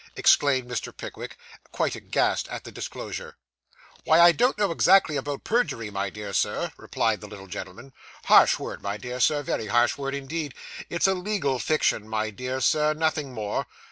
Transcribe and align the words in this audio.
exclaimed 0.15 0.67
Mr. 0.67 0.91
Pickwick, 0.97 1.37
quite 1.71 1.93
aghast 1.95 2.47
at 2.47 2.63
the 2.63 2.71
disclosure. 2.71 3.37
'Why, 4.03 4.19
I 4.19 4.31
don't 4.31 4.59
exactly 4.59 5.13
know 5.13 5.19
about 5.19 5.43
perjury, 5.43 5.91
my 5.91 6.09
dear 6.09 6.33
sir,' 6.33 6.71
replied 6.75 7.21
the 7.21 7.27
little 7.27 7.45
gentleman. 7.45 7.93
'Harsh 8.25 8.57
word, 8.57 8.81
my 8.81 8.97
dear 8.97 9.19
sir, 9.19 9.43
very 9.43 9.67
harsh 9.67 9.99
word 9.99 10.15
indeed. 10.15 10.55
It's 10.89 11.05
a 11.05 11.13
legal 11.13 11.59
fiction, 11.59 12.09
my 12.09 12.31
dear 12.31 12.61
sir, 12.61 12.95
nothing 12.95 13.31
more. 13.31 13.67